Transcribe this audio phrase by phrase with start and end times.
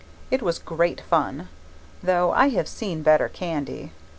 [0.31, 1.47] It was great fun,
[2.01, 3.91] though I have seen better candy.